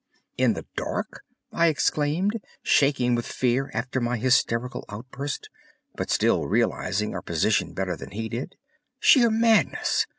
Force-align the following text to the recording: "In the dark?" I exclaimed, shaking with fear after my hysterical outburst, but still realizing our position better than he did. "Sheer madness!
"In 0.35 0.53
the 0.53 0.65
dark?" 0.75 1.21
I 1.51 1.67
exclaimed, 1.67 2.41
shaking 2.63 3.13
with 3.13 3.27
fear 3.27 3.69
after 3.71 4.01
my 4.01 4.17
hysterical 4.17 4.83
outburst, 4.89 5.47
but 5.93 6.09
still 6.09 6.45
realizing 6.47 7.13
our 7.13 7.21
position 7.21 7.73
better 7.73 7.95
than 7.95 8.09
he 8.09 8.27
did. 8.27 8.55
"Sheer 8.99 9.29
madness! 9.29 10.07